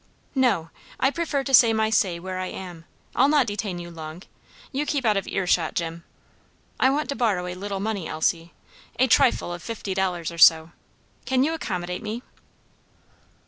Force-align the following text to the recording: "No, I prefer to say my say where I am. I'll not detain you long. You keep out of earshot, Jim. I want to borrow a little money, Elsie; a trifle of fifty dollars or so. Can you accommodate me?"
"No, 0.33 0.71
I 0.99 1.11
prefer 1.11 1.43
to 1.43 1.53
say 1.53 1.73
my 1.73 1.91
say 1.91 2.17
where 2.19 2.39
I 2.39 2.47
am. 2.47 2.85
I'll 3.15 3.27
not 3.27 3.45
detain 3.45 3.77
you 3.77 3.91
long. 3.91 4.23
You 4.71 4.87
keep 4.87 5.05
out 5.05 5.15
of 5.15 5.27
earshot, 5.27 5.75
Jim. 5.75 6.03
I 6.79 6.89
want 6.89 7.07
to 7.09 7.15
borrow 7.15 7.45
a 7.45 7.53
little 7.53 7.79
money, 7.79 8.07
Elsie; 8.07 8.51
a 8.97 9.05
trifle 9.05 9.53
of 9.53 9.61
fifty 9.61 9.93
dollars 9.93 10.31
or 10.31 10.39
so. 10.39 10.71
Can 11.25 11.43
you 11.43 11.53
accommodate 11.53 12.01
me?" 12.01 12.23